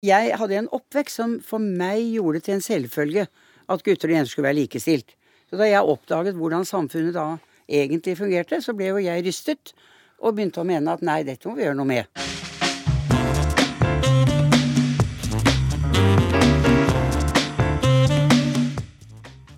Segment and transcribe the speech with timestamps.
[0.00, 3.26] Jeg hadde en oppvekst som for meg gjorde det til en selvfølge
[3.68, 5.12] at gutter og jenter skulle være likestilt.
[5.52, 7.34] Så da jeg oppdaget hvordan samfunnet da
[7.68, 9.74] egentlig fungerte, så ble jo jeg rystet
[10.24, 12.08] og begynte å mene at nei, dette må vi gjøre noe med.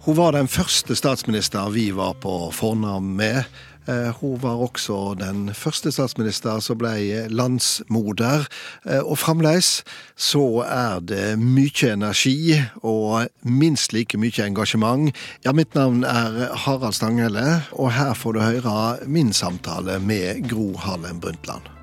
[0.02, 3.46] Hun var den første statsminister vi var på fornavn med.
[3.88, 8.46] Eh, hun var også den første statsminister som ble landsmoder.
[8.86, 9.82] Eh, og fremdeles
[10.16, 15.10] så er det mye energi og minst like mye engasjement.
[15.44, 20.72] Ja, mitt navn er Harald Stanghelle, og her får du høre min samtale med Gro
[20.78, 21.81] Harlem Brundtland.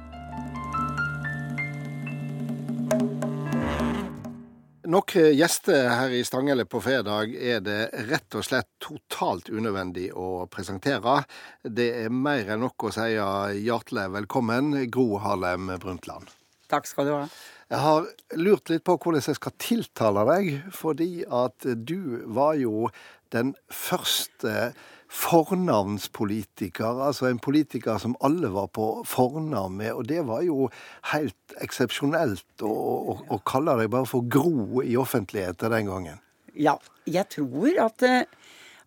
[4.89, 10.47] Noen gjester her i Stanghelle på fredag er det rett og slett totalt unødvendig å
[10.49, 11.19] presentere.
[11.61, 16.33] Det er mer enn nok å si hjertelig velkommen, Gro Harlem Brundtland.
[16.73, 17.21] Takk skal du ha.
[17.69, 18.09] Jeg har
[18.41, 22.89] lurt litt på hvordan jeg skal tiltale deg, fordi at du var jo
[23.29, 24.71] den første
[25.09, 29.93] fornavnspolitiker, altså en politiker som alle var på fornavn med.
[29.97, 30.69] Og det var jo
[31.13, 36.21] helt eksepsjonelt å, å, å, kalle deg bare for Gro i offentligheten den gangen.
[36.53, 36.77] Ja,
[37.09, 38.21] jeg tror at eh,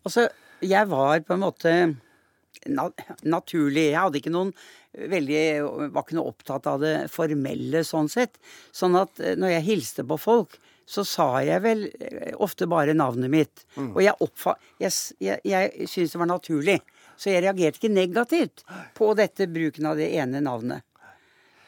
[0.03, 0.25] Altså,
[0.59, 1.73] jeg var på en måte
[3.23, 3.85] naturlig.
[3.93, 4.49] Jeg hadde ikke noen
[4.93, 5.43] veldig
[5.93, 8.35] Var ikke noe opptatt av det formelle sånn sett.
[8.75, 12.95] Sånn at eh, når jeg hilste på folk, så sa jeg vel eh, ofte bare
[12.97, 13.65] navnet mitt.
[13.75, 13.91] Mm.
[13.93, 14.91] Og jeg, oppfa jeg,
[15.23, 16.79] jeg, jeg syntes det var naturlig.
[17.17, 18.65] Så jeg reagerte ikke negativt
[18.97, 20.83] på dette bruken av det ene navnet.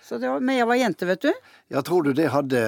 [0.06, 1.32] Var, men jeg var jente, vet du.
[1.74, 2.60] Ja, Tror du det hadde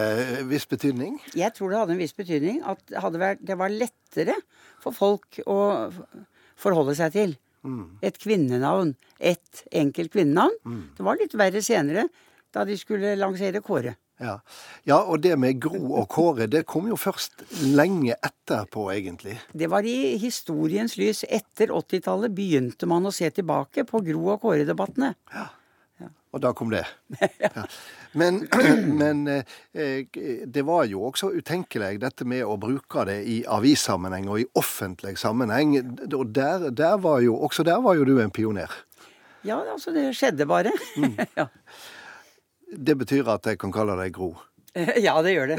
[0.50, 1.20] viss betydning?
[1.38, 2.64] Jeg tror det hadde en viss betydning.
[2.66, 4.38] At det, vært, det var lettere
[4.82, 5.60] for folk å
[6.58, 7.36] forholde seg til.
[7.68, 8.00] Mm.
[8.06, 8.96] Et kvinnenavn.
[9.20, 10.58] Et enkelt kvinnenavn.
[10.66, 10.82] Mm.
[10.98, 12.08] Det var litt verre senere,
[12.56, 13.94] da de skulle lansere Kåre.
[14.18, 14.40] Ja.
[14.84, 14.98] ja.
[15.04, 19.38] og det med Gro og Kåre, det kom jo først lenge etterpå, egentlig.
[19.54, 21.24] Det var i historiens lys.
[21.28, 25.14] Etter 80-tallet begynte man å se tilbake på Gro og Kåre-debattene.
[25.34, 25.46] Ja.
[26.02, 26.10] ja.
[26.34, 26.84] Og da kom det.
[27.46, 27.68] ja.
[28.18, 28.42] Men,
[29.02, 30.08] men eh,
[30.46, 35.18] det var jo også utenkelig, dette med å bruke det i avissammenheng og i offentlig
[35.22, 35.78] sammenheng.
[36.10, 38.74] Og der, der var jo, også der var jo du en pioner.
[39.46, 40.74] Ja, altså det skjedde bare.
[40.98, 41.14] Mm.
[41.40, 41.48] ja.
[42.72, 44.34] Det betyr at jeg kan kalle deg Gro?
[45.06, 45.58] Ja, det gjør det.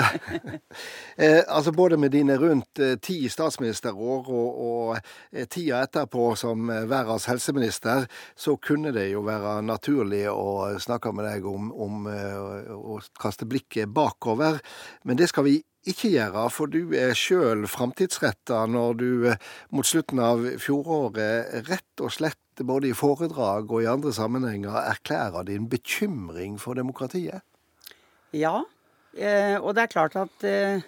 [1.22, 4.98] eh, altså Både med dine rundt eh, ti statsministerår og, og
[5.32, 11.28] eh, tida etterpå som verdens helseminister, så kunne det jo være naturlig å snakke med
[11.28, 14.60] deg om, om å kaste blikket bakover.
[15.04, 15.58] Men det skal vi
[15.88, 19.10] ikke gjøre, for du er sjøl framtidsretta når du
[19.74, 25.46] mot slutten av fjoråret rett og slett både i foredrag og i andre sammenhenger erklærer
[25.46, 27.44] din bekymring for demokratiet?
[28.34, 28.62] Ja,
[29.14, 30.82] eh, og det er klart at eh,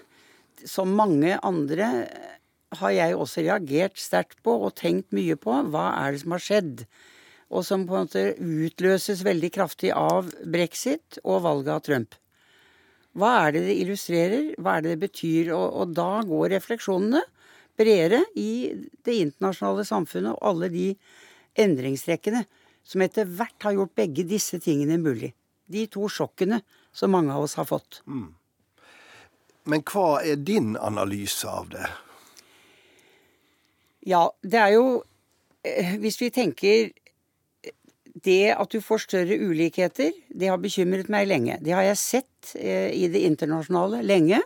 [0.67, 1.91] som mange andre
[2.81, 6.45] har jeg også reagert sterkt på og tenkt mye på hva er det som har
[6.45, 6.85] skjedd.
[7.51, 12.15] Og som på en måte utløses veldig kraftig av brexit og valget av Trump.
[13.19, 14.53] Hva er det det illustrerer?
[14.63, 15.51] Hva er det det betyr?
[15.57, 17.25] Og, og da går refleksjonene
[17.81, 18.71] bredere i
[19.07, 20.87] det internasjonale samfunnet og alle de
[21.61, 22.45] endringstrekkene
[22.87, 25.33] som etter hvert har gjort begge disse tingene mulig.
[25.71, 26.63] De to sjokkene
[26.93, 28.01] som mange av oss har fått.
[28.07, 28.31] Mm.
[29.71, 31.89] Men hva er din analyse av det?
[34.09, 34.85] Ja, det er jo
[35.63, 36.89] eh, Hvis vi tenker
[38.25, 41.59] Det at du får større ulikheter, det har bekymret meg lenge.
[41.61, 44.41] Det har jeg sett eh, i det internasjonale lenge.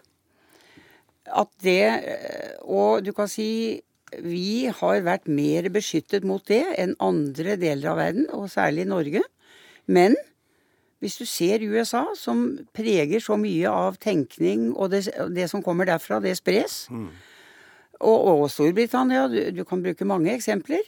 [1.25, 3.81] At det eh, Og du kan si
[4.23, 9.25] vi har vært mer beskyttet mot det enn andre deler av verden, og særlig Norge.
[9.87, 10.17] Men
[11.05, 15.89] hvis du ser USA, som preger så mye av tenkning, og det, det som kommer
[15.89, 16.87] derfra, det spres.
[16.89, 17.09] Mm.
[18.01, 20.81] Og, og, Storbritannia, du, du, kan bruke mange eksempler.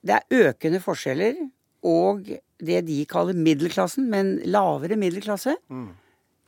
[0.00, 1.42] Det er økende forskjeller,
[1.84, 5.88] og det de kaller middelklassen, men lavere middelklasse, mm.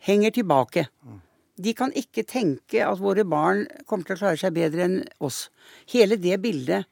[0.08, 0.86] henger tilbake.
[1.04, 1.20] Mm.
[1.60, 5.48] De kan ikke tenke at våre barn kommer til å klare seg bedre enn oss.
[5.92, 6.88] Hele det bildet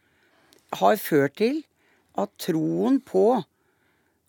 [0.76, 1.62] har ført til
[2.18, 3.24] at troen på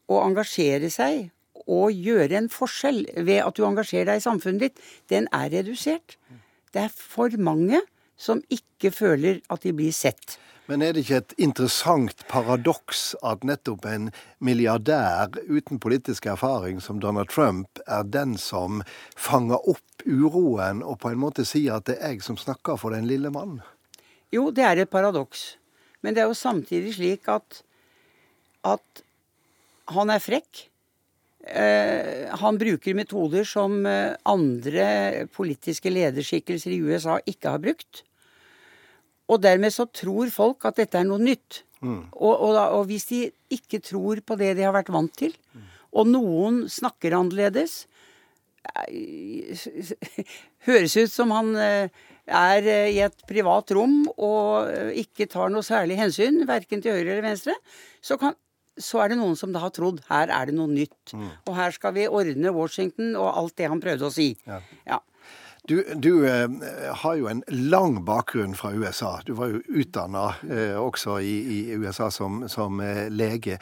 [0.09, 1.29] å engasjere seg
[1.69, 6.15] og gjøre en forskjell ved at du engasjerer deg i samfunnet ditt, den er redusert.
[6.73, 7.81] Det er for mange
[8.19, 10.37] som ikke føler at de blir sett.
[10.69, 16.99] Men er det ikke et interessant paradoks at nettopp en milliardær uten politisk erfaring som
[17.01, 18.83] Donald Trump er den som
[19.17, 22.93] fanger opp uroen og på en måte sier at det er jeg som snakker for
[22.93, 23.63] den lille mannen?
[24.29, 25.55] Jo, det er et paradoks.
[26.05, 27.63] Men det er jo samtidig slik at,
[28.69, 29.01] at
[29.89, 30.67] han er frekk.
[31.49, 38.03] Eh, han bruker metoder som eh, andre politiske lederskikkelser i USA ikke har brukt.
[39.29, 41.63] Og dermed så tror folk at dette er noe nytt.
[41.79, 42.09] Mm.
[42.11, 43.21] Og, og, og, hvis de
[43.55, 45.35] ikke tror på det de har vært vant til,
[45.95, 47.85] og noen snakker annerledes
[48.83, 49.55] eh,
[50.67, 51.55] Høres ut som han
[52.29, 57.25] er i et privat rom og ikke tar noe særlig hensyn, verken til høyre eller
[57.25, 57.55] venstre,
[58.05, 58.35] så kan,
[58.79, 61.13] så er det noen som da har trodd her er det noe nytt.
[61.13, 61.29] Mm.
[61.49, 64.31] Og her skal vi ordne Washington og alt det han prøvde å si.
[64.47, 64.61] Ja.
[64.87, 64.99] ja.
[65.69, 66.49] Du, du eh,
[66.95, 69.19] har jo en lang bakgrunn fra USA.
[69.25, 73.59] Du var jo utdanna eh, også i, i, USA som, som eh, lege.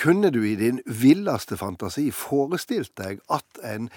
[0.00, 3.90] Kunne du i din villeste fantasi forestilt deg at en,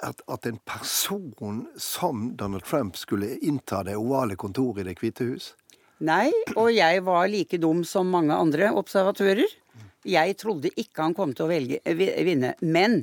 [0.00, 5.28] at, at en person som Donald Trump skulle innta det ovale kontoret i Det hvite
[5.28, 5.50] hus?
[6.00, 9.52] Nei, og jeg var like dum som mange andre observatører.
[10.08, 12.56] Jeg trodde ikke han kom til å velge, vinne.
[12.64, 13.02] Men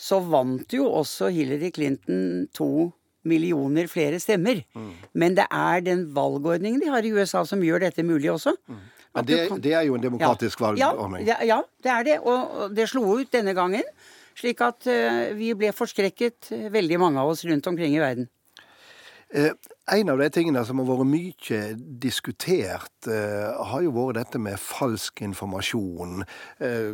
[0.00, 2.88] så vant jo også Hillary Clinton to
[3.28, 4.62] millioner flere stemmer.
[4.74, 4.90] Mm.
[5.18, 8.54] Men det er den valgordningen de har i USA som gjør dette mulig også.
[8.68, 8.82] Mm.
[9.12, 9.60] Men det, kan...
[9.60, 11.26] det, er jo en demokratisk ja, valgordning?
[11.28, 12.18] Ja, ja, det er det.
[12.24, 13.84] Og det slo ut denne gangen.
[14.38, 18.30] Slik at uh, vi ble forskrekket, veldig mange av oss rundt omkring i verden.
[19.34, 19.52] Eh,
[19.92, 21.60] en av de tingene som har vært mye
[22.00, 26.24] diskutert, eh, har jo vært dette med falsk informasjon.
[26.60, 26.92] Eh,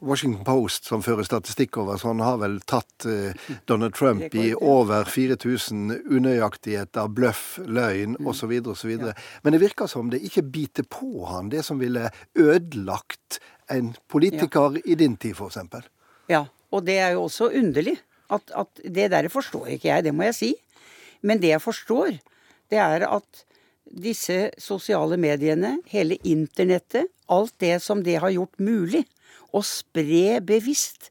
[0.00, 3.06] Washington Post, som fører statistikk over sånn, har vel tatt
[3.66, 8.26] Donald Trump i over 4000 unøyaktigheter, bløff, løgn mm.
[8.26, 8.54] osv.
[8.70, 9.12] osv.
[9.42, 14.78] Men det virker som det ikke biter på han, det som ville ødelagt en politiker
[14.84, 15.58] i din tid, f.eks.
[16.30, 17.98] Ja, og det er jo også underlig.
[18.30, 20.54] At, at det der forstår ikke jeg, det må jeg si.
[21.24, 22.18] Men det jeg forstår,
[22.72, 23.44] det er at
[23.84, 29.04] disse sosiale mediene, hele internettet, alt det som det har gjort mulig
[29.54, 31.10] å spre bevisst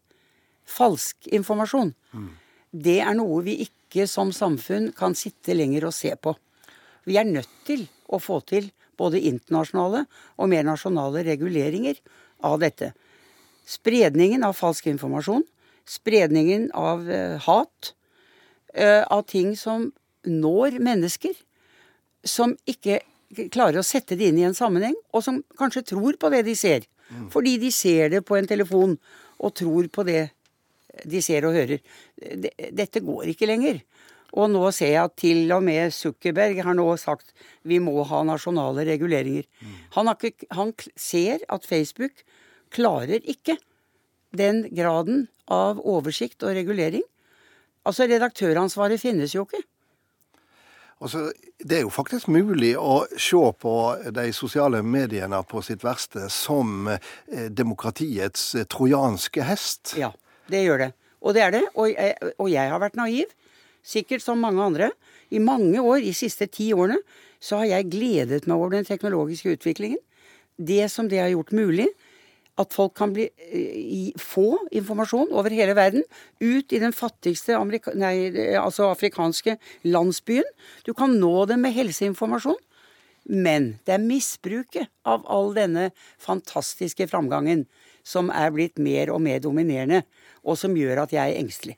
[0.70, 2.30] falsk informasjon, mm.
[2.72, 6.34] det er noe vi ikke som samfunn kan sitte lenger og se på.
[7.08, 8.70] Vi er nødt til å få til
[9.00, 10.06] både internasjonale
[10.38, 12.00] og mer nasjonale reguleringer
[12.46, 12.92] av dette.
[13.70, 15.44] Spredningen av falsk informasjon,
[15.88, 17.94] spredningen av uh, hat,
[18.76, 19.92] uh, av ting som
[20.30, 21.36] når mennesker
[22.24, 23.02] som ikke
[23.54, 26.56] klarer å sette det inn i en sammenheng, og som kanskje tror på det de
[26.58, 26.86] ser.
[27.10, 27.28] Mm.
[27.34, 28.96] Fordi de ser det på en telefon
[29.44, 30.28] og tror på det
[31.10, 31.82] de ser og hører.
[32.72, 33.82] Dette går ikke lenger.
[34.34, 37.34] Og nå ser jeg at til og med Zuckerberg har nå sagt
[37.70, 39.46] vi må ha nasjonale reguleringer.
[39.62, 39.76] Mm.
[39.98, 42.24] Han, ikke, han ser at Facebook
[42.74, 43.60] klarer ikke
[44.34, 47.04] den graden av oversikt og regulering.
[47.86, 49.62] Altså, redaktøransvaret finnes jo ikke.
[51.04, 51.26] Altså,
[51.60, 53.74] det er jo faktisk mulig å se på
[54.16, 59.98] de sosiale mediene på sitt verste som eh, demokratiets eh, trojanske hest.
[60.00, 60.14] Ja,
[60.52, 60.90] det gjør det.
[61.20, 61.64] Og det er det.
[61.76, 63.36] Og jeg, og jeg har vært naiv,
[63.84, 64.90] sikkert som mange andre.
[65.28, 67.02] I mange år, de siste ti årene,
[67.44, 70.00] så har jeg gledet meg over den teknologiske utviklingen.
[70.56, 71.90] Det som det har gjort mulig
[72.62, 76.04] at folk kan bli, i, få informasjon over hele verden
[76.44, 77.58] ut i den fattigste
[77.98, 78.16] nei,
[78.60, 79.58] altså afrikanske
[79.90, 80.46] landsbyen.
[80.86, 82.60] Du kan nå dem med helseinformasjon.
[83.24, 87.64] Men det er misbruket av all denne fantastiske framgangen
[88.04, 90.02] som er blitt mer og mer dominerende,
[90.44, 91.78] og som gjør at jeg er engstelig.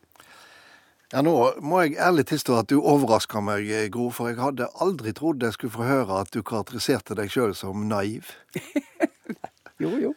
[1.13, 5.13] Ja, Nå må jeg ærlig tilstå at du overrasker meg, Gro, for jeg hadde aldri
[5.13, 8.33] trodd jeg skulle få høre at du karakteriserte deg sjøl som naiv.
[9.83, 10.15] jo, jo.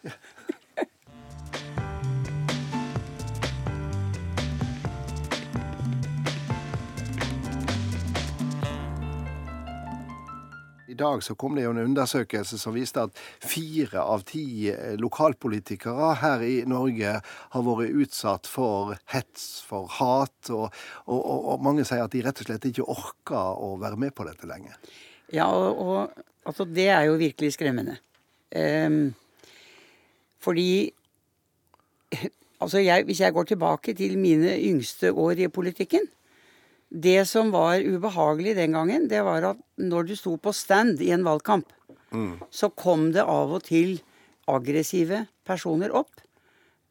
[10.99, 16.13] Dag så kom det jo en undersøkelse som viste at fire av ti eh, lokalpolitikere
[16.23, 20.69] her i Norge har vært utsatt for hets, for hat, og,
[21.07, 21.21] og,
[21.55, 24.51] og mange sier at de rett og slett ikke orker å være med på dette
[24.51, 24.77] lenger.
[25.35, 27.99] Ja, og, og altså, det er jo virkelig skremmende.
[28.55, 29.11] Um,
[30.41, 30.95] fordi
[32.59, 36.09] Altså, jeg, hvis jeg går tilbake til mine yngste år i politikken,
[36.89, 41.11] det som var ubehagelig den gangen, det var at når du sto på stand i
[41.13, 41.69] en valgkamp,
[42.11, 42.49] mm.
[42.51, 43.99] så kom det av og til
[44.49, 46.23] aggressive personer opp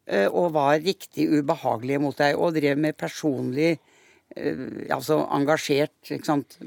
[0.06, 6.28] eh, og var riktig ubehagelige mot deg og drev med personlig eh, Altså engasjert, ikke
[6.28, 6.60] sant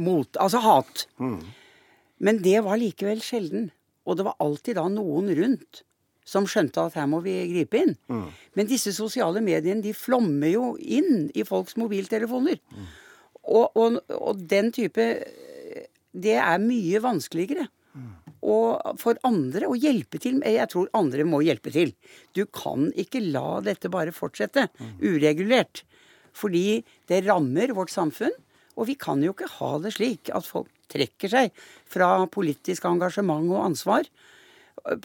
[0.00, 1.04] Mot Altså hat.
[1.20, 1.42] Mm.
[2.24, 3.68] Men det var likevel sjelden.
[4.08, 5.82] Og det var alltid da noen rundt
[6.30, 7.96] som skjønte at her må vi gripe inn.
[8.10, 8.26] Mm.
[8.58, 12.60] Men disse sosiale mediene de flommer jo inn i folks mobiltelefoner.
[12.70, 12.88] Mm.
[13.50, 15.04] Og, og, og, den type
[16.12, 17.64] Det er mye vanskeligere
[17.96, 18.08] mm.
[18.52, 20.40] og for andre å hjelpe til.
[20.44, 21.94] Jeg tror andre må hjelpe til.
[22.36, 24.68] Du kan ikke la dette bare fortsette
[25.00, 25.84] uregulert.
[26.36, 28.34] Fordi det rammer vårt samfunn.
[28.78, 31.54] Og vi kan jo ikke ha det slik at folk trekker seg
[31.90, 34.06] fra politisk engasjement og ansvar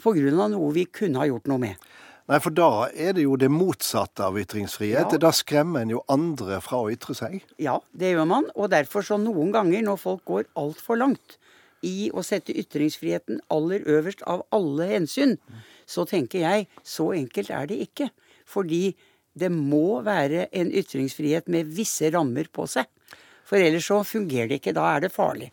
[0.02, 0.48] pga.
[0.52, 1.86] noe vi kunne ha gjort noe med.
[2.26, 5.14] Nei, for da er det jo det motsatte av ytringsfrihet.
[5.14, 5.20] Ja.
[5.22, 7.38] Da skremmer en jo andre fra å ytre seg.
[7.62, 8.48] Ja, det gjør man.
[8.58, 11.38] Og derfor så noen ganger når folk går altfor langt
[11.86, 15.36] i å sette ytringsfriheten aller øverst av alle hensyn,
[15.86, 18.10] så tenker jeg så enkelt er det ikke.
[18.46, 18.96] Fordi
[19.38, 22.88] det må være en ytringsfrihet med visse rammer på seg.
[23.46, 24.74] For ellers så fungerer det ikke.
[24.74, 25.52] Da er det farlig.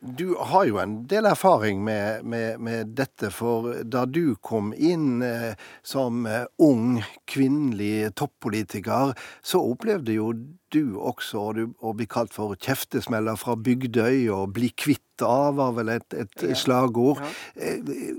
[0.00, 5.20] Du har jo en del erfaring med, med, med dette, for da du kom inn
[5.22, 5.52] eh,
[5.84, 9.12] som eh, ung kvinnelig toppolitiker,
[9.44, 10.30] så opplevde jo
[10.72, 15.76] du også å, å bli kalt for kjeftesmeller fra Bygdøy, og 'bli kvitt av' var
[15.76, 16.54] vel et, et Ja.
[16.56, 17.20] slagord.
[17.20, 17.68] Ja.
[17.68, 18.16] Eh,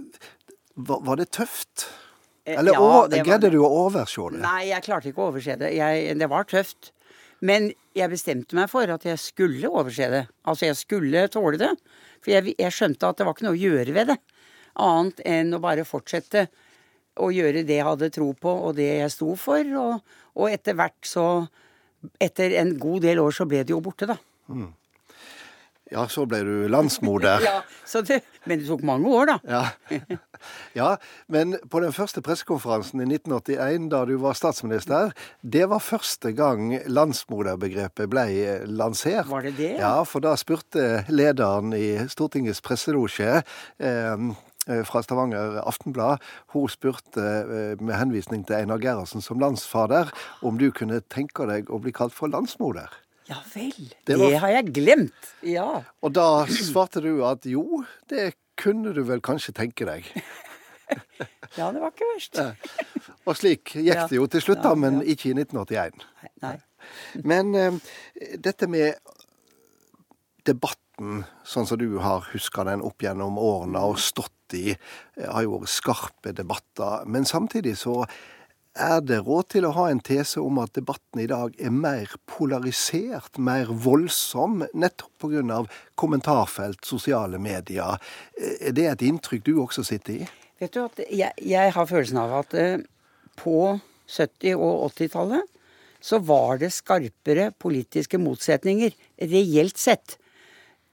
[0.76, 1.90] Var, var det tøft?
[2.46, 4.40] Eh, Eller ja, greide du å overse det?
[4.42, 5.74] Nei, jeg klarte ikke å overse det.
[5.76, 6.94] Jeg, det var tøft.
[7.42, 10.26] Men jeg bestemte meg for at jeg skulle overse det.
[10.46, 11.72] Altså, jeg skulle tåle det.
[12.22, 14.18] For jeg, jeg skjønte at det var ikke noe å gjøre ved det.
[14.82, 16.46] Annet enn å bare fortsette
[17.22, 19.74] å gjøre det jeg hadde tro på, og det jeg sto for.
[19.82, 21.28] Og, og etter hvert så
[22.18, 24.16] Etter en god del år så ble det jo borte, da.
[25.92, 27.44] Ja, så ble du landsmoder.
[27.92, 29.34] Ja, det, men det tok mange år, da.
[29.44, 29.98] Ja.
[30.80, 30.90] ja,
[31.28, 35.12] men på den første pressekonferansen i 1981, da du var statsminister,
[35.44, 38.24] det var første gang landsmoderbegrepet ble
[38.72, 39.28] lansert.
[39.28, 39.74] Var det det?
[39.82, 44.26] Ja, for da spurte lederen i Stortingets presselosje eh,
[44.88, 46.24] fra Stavanger Aftenblad.
[46.56, 50.16] Hun spurte eh, med henvisning til Einar Gerhardsen som landsfader
[50.48, 53.02] om du kunne tenke deg å bli kalt for landsmoder.
[53.32, 53.94] Ja vel.
[54.08, 55.30] Det Det, har jeg glemt.
[55.48, 55.84] Ja.
[56.04, 60.10] Og da svarte du at jo, det kunne du vel kanskje tenke deg.
[61.60, 62.42] ja, det var ikke verst.
[63.24, 66.04] Og slik gikk det jo til slutt, da, men ikke i 1981.
[66.44, 66.58] Nei.
[67.30, 67.76] Men eh,
[68.42, 68.98] dette med
[70.50, 75.46] debatten, sånn som du har huska den opp gjennom årene og stått i, eh, har
[75.46, 77.06] jo vært skarpe debatter.
[77.06, 78.02] Men samtidig så
[78.76, 82.12] er det råd til å ha en tese om at debatten i dag er mer
[82.30, 85.66] polarisert, mer voldsom, nettopp pga.
[85.96, 88.00] kommentarfelt, sosiale medier.
[88.38, 90.28] Er det et inntrykk du også sitter i?
[90.60, 92.80] Vet du at jeg, jeg har følelsen av at eh,
[93.36, 95.48] på 70- og 80-tallet
[96.02, 100.18] så var det skarpere politiske motsetninger, reelt sett.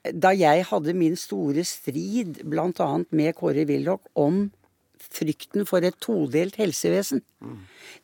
[0.03, 2.89] Da jeg hadde min store strid bl.a.
[3.09, 4.49] med Kåre Willoch om
[4.99, 7.23] frykten for et todelt helsevesen,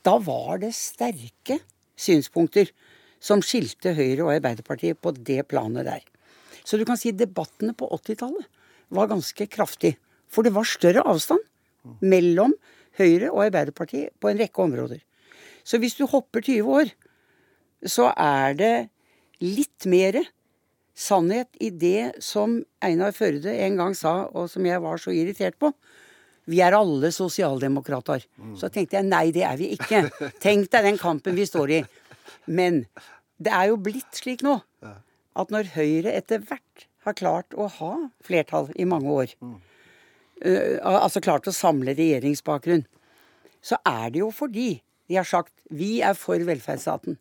[0.05, 1.59] da var det sterke
[1.99, 2.71] synspunkter
[3.23, 6.03] som skilte Høyre og Arbeiderpartiet på det planet der.
[6.65, 8.47] Så du kan si debattene på 80-tallet
[8.95, 9.95] var ganske kraftig.
[10.29, 11.43] For det var større avstand
[12.01, 12.55] mellom
[12.97, 15.01] Høyre og Arbeiderpartiet på en rekke områder.
[15.65, 16.91] Så hvis du hopper 20 år,
[17.85, 18.73] så er det
[19.43, 20.21] litt mer
[20.95, 25.57] sannhet i det som Einar Førde en gang sa, og som jeg var så irritert
[25.59, 25.73] på.
[26.49, 28.25] Vi er alle sosialdemokrater.
[28.59, 30.05] Så tenkte jeg nei, det er vi ikke.
[30.43, 31.81] Tenk deg den kampen vi står i.
[32.45, 32.83] Men
[33.41, 34.59] det er jo blitt slik nå
[35.35, 41.21] at når Høyre etter hvert har klart å ha flertall i mange år, uh, altså
[41.23, 42.85] klart å samle regjeringsbakgrunn,
[43.65, 44.69] så er det jo fordi
[45.09, 47.19] de har sagt vi er for velferdsstaten.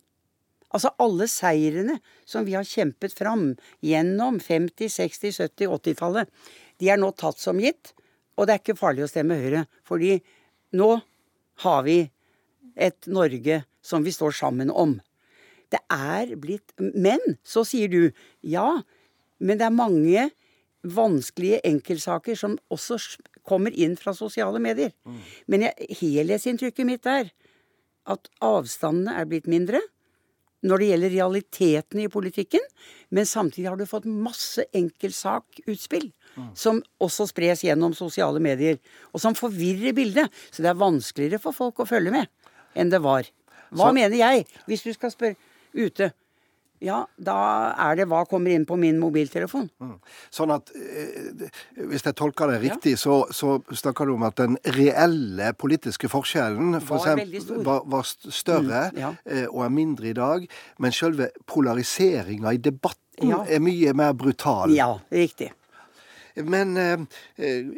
[0.75, 3.53] Altså alle seirene som vi har kjempet fram
[3.85, 6.31] gjennom 50-, 60-, 70-, 80-tallet,
[6.81, 7.93] de er nå tatt som gitt.
[8.35, 10.17] Og det er ikke farlig å stemme Høyre, fordi
[10.75, 10.89] nå
[11.63, 11.99] har vi
[12.75, 14.97] et Norge som vi står sammen om.
[15.71, 18.11] Det er blitt Men så sier du
[18.41, 18.81] ja,
[19.39, 20.27] men det er mange
[20.85, 22.99] vanskelige enkeltsaker som også
[23.45, 24.93] kommer inn fra sosiale medier.
[25.47, 27.31] Men jeg, helhetsinntrykket mitt er
[28.05, 29.81] at avstandene er blitt mindre
[30.65, 32.63] når det gjelder realitetene i politikken,
[33.13, 36.07] men samtidig har du fått masse enkeltsakutspill
[36.53, 38.77] som også spres gjennom sosiale medier,
[39.13, 40.29] og som forvirrer bildet.
[40.51, 42.27] Så det er vanskeligere for folk å følge med
[42.75, 43.23] enn det var.
[43.71, 44.45] Hva Så- mener jeg?
[44.67, 45.35] Hvis du skal spørre
[45.73, 46.11] ute,
[46.81, 49.69] ja, da er det hva kommer inn på min mobiltelefon.
[50.29, 51.47] Sånn at eh,
[51.87, 56.81] Hvis jeg tolker det riktig, så, så snakker du om at den reelle politiske forskjellen
[56.83, 57.63] for Var eksempel, stor.
[57.63, 59.13] var, var større Mm, ja.
[59.25, 60.45] eh, og er mindre i dag.
[60.77, 63.43] Men selve polariseringa i debatten Ja.
[63.47, 64.69] er mye mer brutal.
[64.75, 65.51] Ja, riktig.
[66.35, 66.99] Men eh,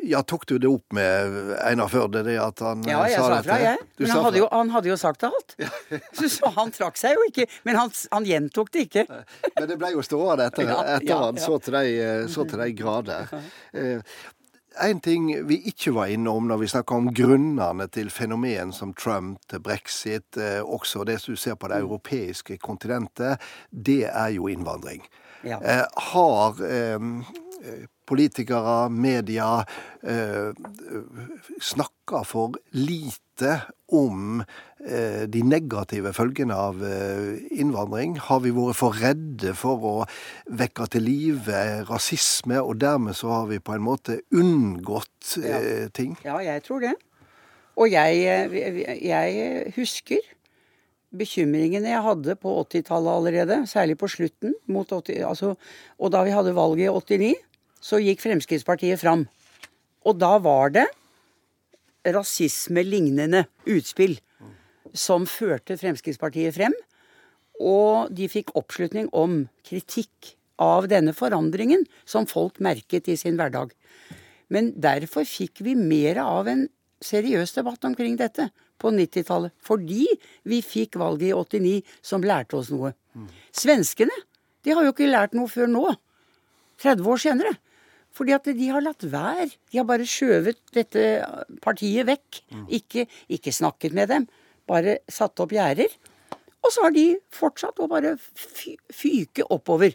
[0.03, 3.27] ja, tok du det opp med Einar Førde, det at han eh, Ja, jeg sa
[3.35, 3.43] dette?
[3.45, 3.83] fra, jeg.
[3.99, 5.57] Men han hadde, jo, han hadde jo sagt alt.
[6.17, 7.45] Så, så han trakk seg jo ikke.
[7.67, 9.05] Men han, han gjentok det ikke.
[9.59, 12.47] Men det ble jo stående etter, Ja, etter ja, han så til de, eh, så
[12.49, 13.29] til de grader.
[13.77, 14.17] Eh,
[14.87, 19.39] en ting vi ikke var innom når vi snakka om grunnene til fenomen som Trump,
[19.49, 21.87] til brexit, også det som du ser på det mm.
[21.87, 25.01] europeiske kontinentet, det er jo innvandring.
[25.41, 25.57] Ja.
[26.11, 26.61] Har
[28.07, 29.65] politikere, media,
[30.03, 30.51] eh,
[31.59, 33.61] snakker for lite
[33.93, 38.17] om eh, de negative følgene av eh, innvandring?
[38.29, 39.95] Har vi vært for redde for å
[40.47, 45.61] vekke til live rasisme, og dermed så har vi på en måte unngått ja.
[45.93, 46.17] ting?
[46.25, 46.95] Ja, jeg tror det.
[47.77, 48.23] Og jeg,
[49.05, 50.33] jeg husker
[51.17, 54.55] bekymringene jeg hadde på 80-tallet allerede, særlig på slutten.
[54.67, 55.53] 80, altså,
[55.97, 57.33] og da vi hadde valget i 89,
[57.83, 59.25] så gikk Fremskrittspartiet fram.
[60.07, 60.87] Og da var det
[62.07, 64.17] rasismelignende utspill
[64.95, 66.75] som førte Fremskrittspartiet frem.
[67.57, 73.73] Og de fikk oppslutning om kritikk av denne forandringen som folk merket i sin hverdag.
[74.53, 76.65] Men derfor fikk vi mer av en
[77.03, 78.49] seriøs debatt omkring dette
[78.81, 79.53] på 90-tallet.
[79.61, 80.07] Fordi
[80.47, 82.93] vi fikk valget i 89 som lærte oss noe.
[83.51, 84.13] Svenskene
[84.65, 85.85] de har jo ikke lært noe før nå.
[86.83, 87.53] 30 år senere.
[88.17, 89.51] Fordi at de har latt være.
[89.69, 91.05] De har bare skjøvet dette
[91.63, 92.41] partiet vekk.
[92.73, 94.27] Ikke, ikke snakket med dem.
[94.67, 95.93] Bare satt opp gjerder.
[96.65, 99.93] Og så har de fortsatt å bare fyke oppover.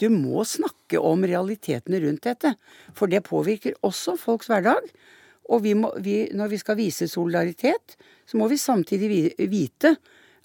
[0.00, 2.54] Du må snakke om realitetene rundt dette.
[2.96, 4.88] For det påvirker også folks hverdag.
[5.52, 9.10] Og vi må, vi, når vi skal vise solidaritet, så må vi samtidig
[9.52, 9.96] vite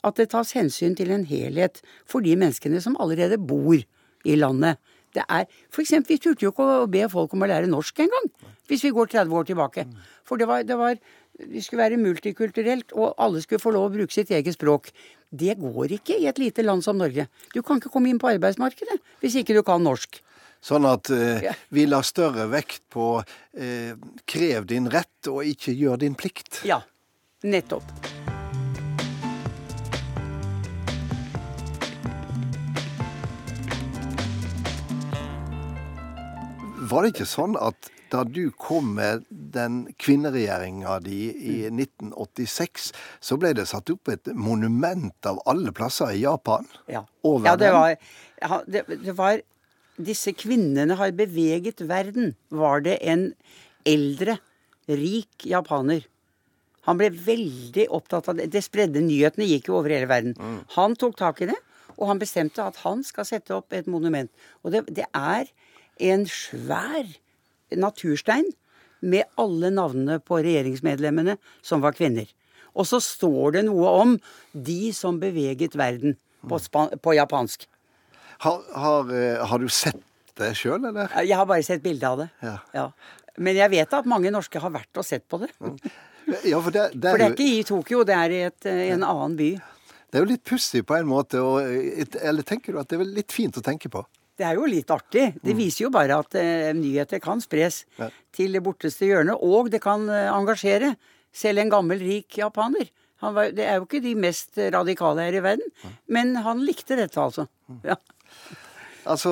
[0.06, 4.78] at det tas hensyn til en helhet for de menneskene som allerede bor i landet.
[5.18, 8.04] Det er, for eksempel, Vi turte jo ikke å be folk om å lære norsk
[8.06, 8.28] engang,
[8.70, 9.88] hvis vi går 30 år tilbake.
[10.28, 11.00] For det var, det var
[11.38, 14.90] vi skulle være multikulturelt, og alle skulle få lov å bruke sitt eget språk.
[15.30, 17.28] Det går ikke i et lite land som Norge.
[17.54, 20.22] Du kan ikke komme inn på arbeidsmarkedet hvis ikke du kan norsk.
[20.64, 23.94] Sånn at eh, vi la større vekt på eh,
[24.26, 26.64] krev din rett og ikke gjør din plikt.
[26.66, 26.82] Ja,
[27.46, 28.17] nettopp.
[36.88, 43.38] Var det ikke sånn at da du kom med den kvinneregjeringa di i 1986, så
[43.40, 46.68] ble det satt opp et monument av alle plasser i Japan?
[46.88, 47.04] Ja,
[47.44, 47.96] ja det, var,
[48.40, 49.44] ja, det, det var
[49.98, 53.32] Disse kvinnene har beveget verden, var det en
[53.88, 54.36] eldre,
[54.86, 56.04] rik japaner.
[56.86, 58.46] Han ble veldig opptatt av det.
[58.54, 60.36] Det spredde nyhetene gikk jo over hele verden.
[60.38, 60.60] Mm.
[60.76, 61.58] Han tok tak i det,
[61.98, 64.30] og han bestemte at han skal sette opp et monument.
[64.62, 65.50] Og det, det er
[66.00, 67.10] en svær
[67.76, 68.48] naturstein
[69.02, 72.28] med alle navnene på regjeringsmedlemmene som var kvinner.
[72.78, 74.18] Og så står det noe om
[74.54, 76.60] de som beveget verden på,
[77.02, 77.66] på japansk.
[78.46, 80.02] Har, har, eh, har, du sett
[80.38, 81.10] det sjøl, eller?
[81.26, 82.28] Jeg har bare sett bilde av det.
[82.46, 82.58] Ja.
[82.78, 82.90] Ja.
[83.42, 85.50] Men jeg vet at mange norske har vært og sett på det.
[86.44, 88.70] Ja, for, det, det er for, det, er ikke i Tokyo, det er i et,
[88.70, 89.50] eh, en annen by.
[90.08, 93.10] Det er jo litt pussig på en måte, og, eller tenker du at det er
[93.18, 94.04] litt fint å tenke på?
[94.38, 95.32] Det er jo litt artig.
[95.42, 95.60] Det mm.
[95.60, 98.12] viser jo bare at eh, nyheter kan spres ja.
[98.36, 99.42] til det borteste hjørnet.
[99.42, 100.94] Og det kan uh, engasjere
[101.34, 102.92] selv en gammel, rik japaner.
[103.18, 105.90] Var, det er jo ikke de mest radikale her i verden, ja.
[106.14, 107.48] men han likte dette, altså.
[107.66, 107.80] Mm.
[107.90, 107.98] Ja.
[109.08, 109.32] Altså,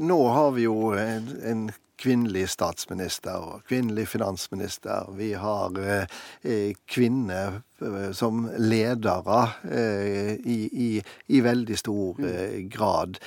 [0.00, 1.64] nå har vi jo en, en
[2.02, 5.10] kvinnelig statsminister og kvinnelig finansminister.
[5.18, 10.90] Vi har eh, kvinner eh, som ledere eh, i, i,
[11.28, 12.28] i, veldig stor mm.
[12.32, 13.20] eh, grad.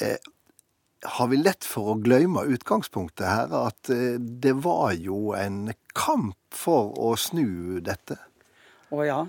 [0.00, 0.16] Eh,
[1.04, 6.38] har vi lett for å glemme utgangspunktet her, at eh, det var jo en kamp
[6.54, 8.18] for å snu dette?
[8.94, 9.20] Å ja.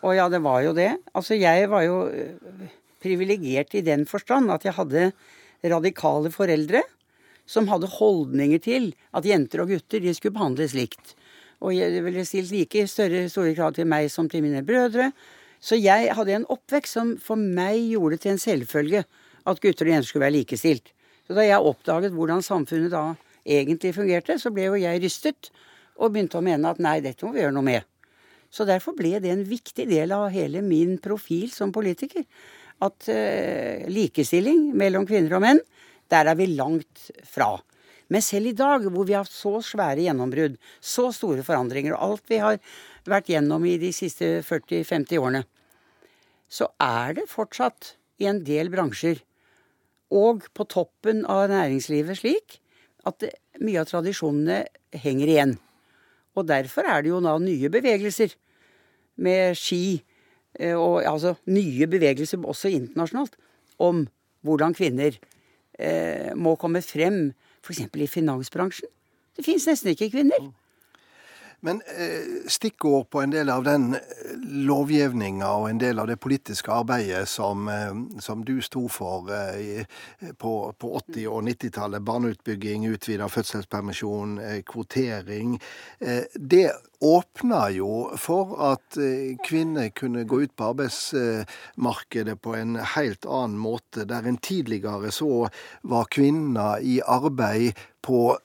[0.00, 0.94] Å ja, det var jo det.
[1.12, 2.70] Altså, jeg var jo eh,
[3.02, 5.10] privilegert i den forstand at jeg hadde
[5.60, 6.80] radikale foreldre
[7.50, 11.16] som hadde holdninger til at jenter og gutter de skulle behandles likt.
[11.60, 15.10] Og det ville stilt like større store krav til meg som til mine brødre.
[15.60, 19.02] Så jeg hadde en oppvekst som for meg gjorde det til en selvfølge
[19.48, 20.92] at gutter og jenter skulle være likestilt.
[21.26, 23.04] Så da jeg oppdaget hvordan samfunnet da
[23.46, 25.50] egentlig fungerte, så ble jo jeg rystet
[26.00, 27.86] og begynte å mene at nei, dette må vi gjøre noe med.
[28.50, 32.24] Så derfor ble det en viktig del av hele min profil som politiker.
[32.82, 35.60] At uh, likestilling mellom kvinner og menn,
[36.10, 37.52] der er vi langt fra.
[38.10, 42.32] Men selv i dag, hvor vi har så svære gjennombrudd, så store forandringer, og alt
[42.32, 42.58] vi har
[43.06, 45.44] vært gjennom i de siste 40-50 årene,
[46.50, 49.22] så er det fortsatt i en del bransjer
[50.10, 52.58] og på toppen av næringslivet slik
[53.06, 54.62] at det, mye av tradisjonene
[55.00, 55.56] henger igjen.
[56.38, 58.34] Og derfor er det jo da nye bevegelser
[59.20, 60.00] med ski,
[60.58, 63.36] eh, og altså nye bevegelser også internasjonalt,
[63.80, 64.06] om
[64.46, 65.16] hvordan kvinner
[65.78, 67.30] eh, må komme frem
[67.64, 67.86] f.eks.
[67.86, 68.88] i finansbransjen.
[69.36, 70.50] Det fins nesten ikke kvinner.
[71.60, 74.00] Men eh, stikkord på en del av den eh,
[74.40, 79.84] lovgivninga og en del av det politiske arbeidet som, eh, som du sto for eh,
[80.40, 85.58] på, på 80- og 90-tallet, barneutbygging, utvida fødselspermisjon, eh, kvotering,
[86.00, 86.70] eh, det
[87.00, 88.96] åpna jo for at
[89.46, 94.04] kvinner kunne gå ut på arbeidsmarkedet på en helt annen måte.
[94.04, 95.48] Der en tidligere så
[95.80, 98.36] var kvinner i arbeid på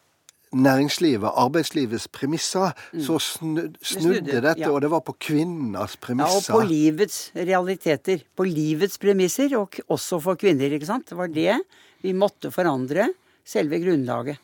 [0.56, 3.02] næringslivet, arbeidslivets premisser, mm.
[3.04, 4.72] så snudde, snudde dette, ja.
[4.72, 6.54] og det var på kvinnenes premisser.
[6.54, 8.24] Ja, og på livets realiteter.
[8.36, 11.10] På livets premisser, og også for kvinner, ikke sant.
[11.12, 11.60] Det var det
[12.06, 13.10] vi måtte forandre,
[13.46, 14.42] selve grunnlaget.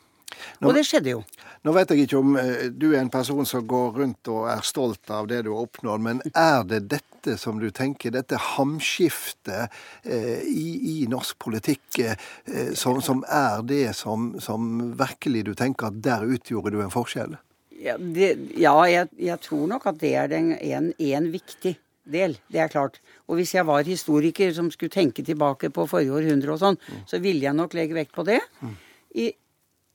[0.60, 1.22] Nå, og det skjedde jo.
[1.62, 4.64] Nå vet jeg ikke om eh, du er en person som går rundt og er
[4.66, 9.70] stolt av det du har oppnådd, men er det dette som du tenker, dette hamskiftet
[10.02, 10.66] eh, i,
[10.96, 16.26] i, norsk politikk, eh, som, som, er det som, som, virkelig du tenker at der
[16.26, 17.38] utgjorde du en forskjell?
[17.82, 22.36] Ja, det, ja jeg, jeg, tror nok at det er en, en, en viktig del.
[22.50, 22.98] Det er klart.
[23.28, 27.04] Og hvis jeg var historiker som skulle tenke tilbake på forrige århundre og sånn, mm.
[27.10, 28.40] så ville jeg nok legge vekt på det.
[28.62, 28.74] Mm.
[29.22, 29.28] I,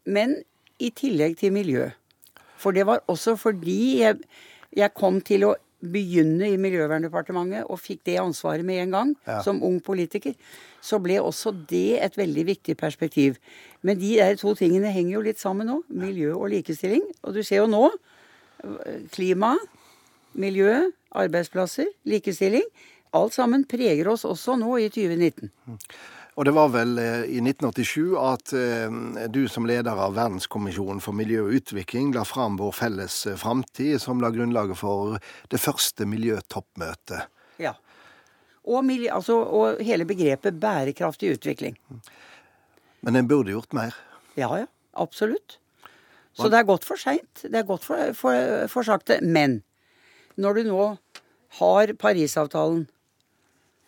[0.08, 0.40] men
[0.80, 1.90] i tillegg til miljø.
[2.58, 4.18] For det var også fordi jeg,
[4.76, 9.42] jeg kom til å begynne i Miljøverndepartementet og fikk det ansvaret med en gang, ja.
[9.46, 10.34] som ung politiker,
[10.82, 13.38] så ble også det et veldig viktig perspektiv.
[13.86, 15.82] Men de der to tingene henger jo litt sammen nå.
[15.90, 17.06] Miljø og likestilling.
[17.22, 17.84] Og du ser jo nå
[19.14, 19.54] klima,
[20.38, 22.66] miljø, arbeidsplasser, likestilling.
[23.16, 25.52] Alt sammen preger oss også nå i 2019.
[26.38, 28.98] Og det var vel eh, i 1987 at eh,
[29.34, 33.98] du som leder av Verdenskommisjonen for miljø og utvikling la fram Vår felles eh, framtid,
[34.04, 35.18] som la grunnlaget for
[35.50, 37.26] det første miljøtoppmøtet.
[37.58, 37.74] Ja.
[38.68, 41.80] Og, miljø, altså, og hele begrepet bærekraftig utvikling.
[43.02, 43.98] Men en burde gjort mer?
[44.38, 44.70] Ja, ja.
[44.98, 45.60] Absolutt.
[46.38, 47.42] Så det er godt for seint.
[47.42, 49.20] Det er godt for, for, for sakte.
[49.22, 49.62] Men
[50.38, 50.86] når du nå
[51.60, 52.86] har Parisavtalen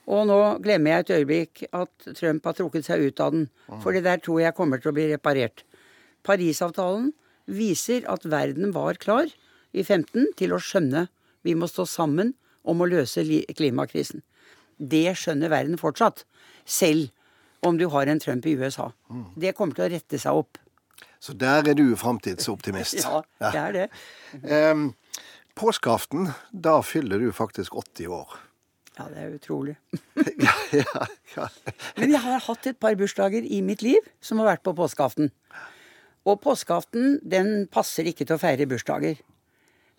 [0.09, 3.45] og nå glemmer jeg et øyeblikk at Trump har trukket seg ut av den.
[3.83, 5.61] For det der tror jeg kommer til å bli reparert.
[6.25, 7.11] Parisavtalen
[7.49, 9.29] viser at verden var klar
[9.69, 11.07] i 15 til å skjønne
[11.45, 12.33] vi må stå sammen
[12.67, 13.23] om å løse
[13.55, 14.23] klimakrisen.
[14.79, 16.25] Det skjønner verden fortsatt.
[16.65, 17.11] Selv
[17.65, 18.89] om du har en Trump i USA.
[19.35, 20.59] Det kommer til å rette seg opp.
[21.19, 23.01] Så der er du framtidsoptimist.
[23.03, 23.87] ja, det er det.
[24.71, 24.85] um,
[25.59, 28.37] påskeaften, da fyller du faktisk 80 år.
[28.99, 29.77] Ja, det er utrolig.
[30.45, 31.05] ja, ja,
[31.37, 31.47] ja.
[31.95, 35.31] Men jeg har hatt et par bursdager i mitt liv som har vært på påskeaften.
[36.27, 39.21] Og påskeaften, den passer ikke til å feire bursdager.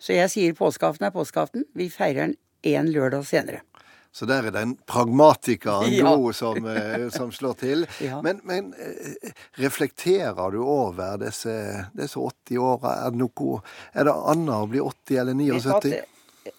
[0.01, 1.65] Så jeg sier påskeaften er påskeaften.
[1.77, 3.65] Vi feirer den én lørdag senere.
[4.11, 6.11] Så der er den pragmatikeren ja.
[6.35, 7.85] som, eh, som, slår til.
[8.03, 8.19] Ja.
[8.21, 11.53] Men, men, eh, reflekterer du over disse,
[11.95, 12.95] disse 80 åra?
[13.07, 16.01] Er, er, det annet å bli 80 eller 79?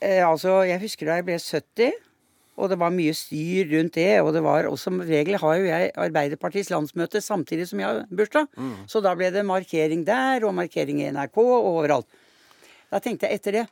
[0.01, 2.01] Eh, altså, jeg husker da jeg ble 70.
[2.61, 4.21] Og det var mye styr rundt det.
[4.21, 8.03] Og det var også, som regel har jo jeg Arbeiderpartiets landsmøte samtidig som jeg har
[8.13, 8.49] bursdag.
[8.57, 8.75] Mm.
[8.91, 12.09] Så da ble det markering der, og markering i NRK, og overalt.
[12.93, 13.67] Da tenkte jeg etter det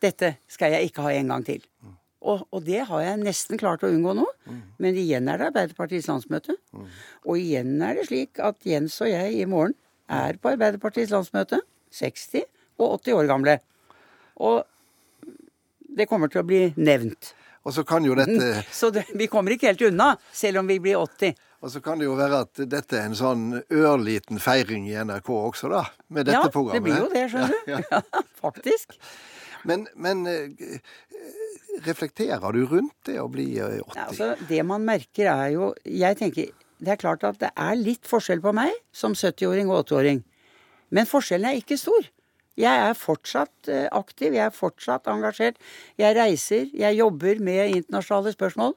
[0.00, 1.60] Dette skal jeg ikke ha en gang til.
[1.84, 1.96] Mm.
[2.20, 4.24] Og, og, det har jeg nesten klart å unngå nå.
[4.48, 4.60] Mm.
[4.80, 6.56] Men igjen er det Arbeiderpartiets landsmøte.
[6.72, 6.86] Mm.
[7.26, 9.76] Og igjen er det slik at Jens og jeg i morgen
[10.08, 11.60] er på Arbeiderpartiets landsmøte.
[11.96, 12.46] 60
[12.80, 13.56] og 80 år gamle.
[14.40, 14.62] Og
[15.96, 17.34] det kommer til å bli nevnt.
[17.66, 20.78] Og så kan jo dette Så det, vi kommer ikke helt unna, selv om vi
[20.80, 21.34] blir 80.
[21.60, 25.28] Og så kan det jo være at dette er en sånn ørliten feiring i NRK
[25.34, 25.82] også, da.
[26.08, 26.78] Med dette ja, programmet.
[26.78, 27.74] Ja, det blir jo det, skjønner du.
[27.74, 28.24] Ja, ja.
[28.40, 28.96] faktisk.
[29.68, 30.80] Men, men, eh,
[31.84, 33.66] reflekterer du rundt det å bli 80?
[33.66, 36.48] Eh, ja, altså, det man merker er jo Jeg tenker
[36.80, 40.22] det er klart at det er litt forskjell på meg som 70-åring og 80-åring.
[40.96, 42.08] Men forskjellen er ikke stor.
[42.60, 45.60] Jeg er fortsatt eh, aktiv, jeg er fortsatt engasjert.
[46.00, 48.74] Jeg reiser, jeg jobber med internasjonale spørsmål.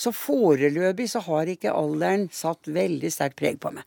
[0.00, 3.84] Så foreløpig så har ikke alderen satt veldig sterkt preg på meg.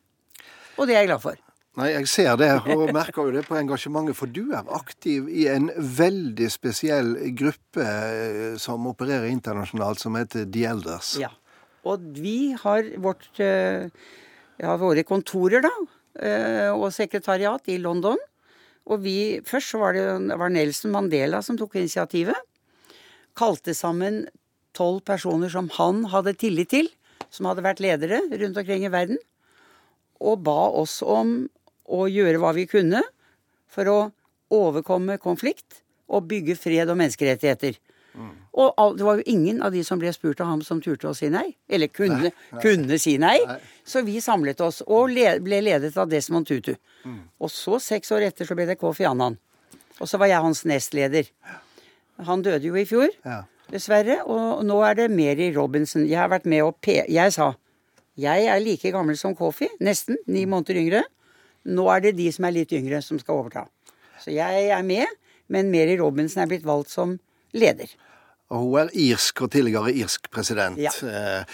[0.78, 1.40] Og det er jeg glad for.
[1.74, 4.14] Nei, jeg ser det, og merker jo det på engasjementet.
[4.14, 10.46] For du er aktiv i en veldig spesiell gruppe eh, som opererer internasjonalt, som heter
[10.46, 11.16] The Elders.
[11.22, 11.32] Ja.
[11.84, 15.74] Og vi har vårt ja, eh, våre kontorer, da,
[16.70, 18.20] og sekretariat i London.
[18.84, 22.36] Og vi, Først så var det var Nelson Mandela som tok initiativet.
[23.36, 24.26] Kalte sammen
[24.76, 26.90] tolv personer som han hadde tillit til,
[27.30, 29.18] som hadde vært ledere rundt omkring i verden,
[30.20, 31.46] og ba oss om
[31.84, 33.02] å gjøre hva vi kunne
[33.70, 33.98] for å
[34.54, 37.78] overkomme konflikt og bygge fred og menneskerettigheter.
[38.14, 38.34] Mm.
[38.54, 41.08] Og all, det var jo ingen av de som ble spurt av ham som turte
[41.10, 41.48] å si nei.
[41.68, 42.30] Eller kunne,
[42.62, 43.40] kunne si nei.
[43.82, 46.76] Så vi samlet oss, og le, ble ledet av Desmond Tutu.
[47.42, 49.40] Og så, seks år etter, så ble det Kofi Annan.
[49.98, 51.26] Og så var jeg hans nestleder.
[52.28, 53.42] Han døde jo i fjor, Ja.
[53.70, 54.20] dessverre.
[54.30, 56.06] Og nå er det Mary Robinson.
[56.06, 57.02] Jeg har vært med og pe...
[57.10, 57.54] Jeg sa
[58.14, 60.14] jeg er like gammel som Kofi, nesten.
[60.30, 61.00] Ni måneder yngre.
[61.66, 63.64] Nå er det de som er litt yngre, som skal overta.
[64.22, 65.10] Så jeg er med,
[65.50, 67.16] men Mary Robinson er blitt valgt som
[67.56, 67.90] leder.
[68.54, 70.78] Og hun er irsk og tidligere irsk president.
[70.78, 70.92] Ja.
[71.02, 71.44] Eh,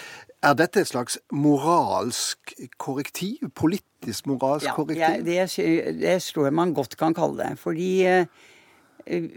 [0.41, 3.43] Er dette et slags moralsk korrektiv?
[3.53, 5.27] Politisk moralsk Ja, korrektiv?
[5.29, 7.59] Ja, det, det tror jeg man godt kan kalle det.
[7.61, 8.25] Fordi eh,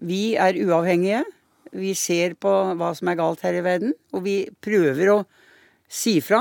[0.01, 1.25] vi er uavhengige.
[1.75, 5.19] Vi ser på hva som er galt her i verden, og vi prøver å
[5.91, 6.41] si fra.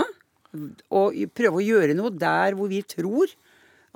[0.93, 3.31] Og prøve å gjøre noe der hvor vi tror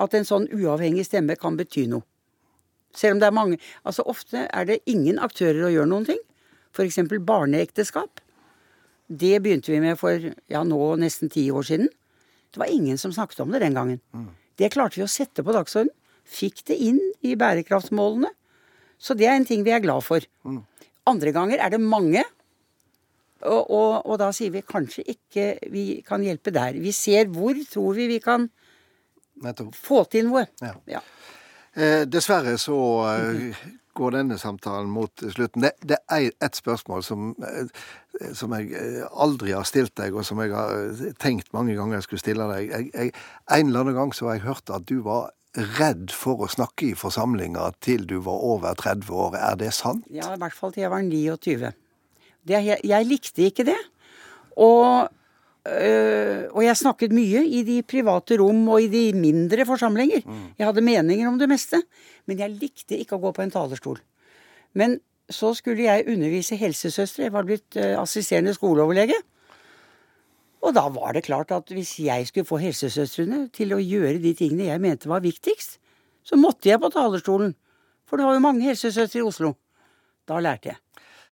[0.01, 2.03] at en sånn uavhengig stemme kan bety noe.
[2.97, 6.19] Selv om det er mange Altså ofte er det ingen aktører å gjøre noen ting.
[6.77, 6.99] F.eks.
[7.25, 8.21] barneekteskap.
[9.07, 10.19] Det begynte vi med for
[10.51, 11.89] ja, nå nesten ti år siden.
[12.53, 13.99] Det var ingen som snakket om det den gangen.
[14.57, 15.93] Det klarte vi å sette på dagsordenen.
[16.27, 18.29] Fikk det inn i bærekraftsmålene.
[18.99, 20.23] Så det er en ting vi er glad for.
[21.07, 22.23] Andre ganger er det mange.
[23.45, 26.75] Og, og, og da sier vi kanskje ikke vi kan hjelpe der.
[26.81, 28.47] Vi ser hvor tror vi vi kan
[29.45, 29.75] Nettopp.
[29.77, 30.47] få til noe.
[30.63, 30.73] Ja.
[30.89, 31.03] Ja.
[31.77, 32.77] Eh, dessverre så
[33.11, 33.57] eh,
[33.97, 35.61] går denne samtalen mot slutten.
[35.61, 37.69] Det, det er et spørsmål som, eh,
[38.37, 42.23] som jeg aldri har stilt deg, og som jeg har tenkt mange ganger jeg skulle
[42.23, 42.71] stille deg.
[42.71, 43.13] Jeg, jeg,
[43.53, 45.29] en eller annen gang så har jeg hørt at du var
[45.77, 49.37] redd for å snakke i forsamlinger til du var over 30 år.
[49.37, 50.05] Er det sant?
[50.13, 51.71] Ja, i hvert fall til jeg var 29.
[52.47, 53.79] Det, jeg, jeg likte ikke det.
[54.57, 55.13] Og,
[55.67, 60.23] øh, og jeg snakket mye i de private rom og i de mindre forsamlinger.
[60.57, 61.81] Jeg hadde meninger om det meste.
[62.27, 63.99] Men jeg likte ikke å gå på en talerstol.
[64.77, 64.99] Men
[65.29, 67.27] så skulle jeg undervise helsesøstre.
[67.27, 69.17] Jeg var blitt uh, assisterende skoleoverlege.
[70.63, 74.33] Og da var det klart at hvis jeg skulle få helsesøstrene til å gjøre de
[74.35, 75.77] tingene jeg mente var viktigst,
[76.23, 77.53] så måtte jeg på talerstolen.
[78.07, 79.53] For det var jo mange helsesøstre i Oslo.
[80.27, 80.81] Da lærte jeg.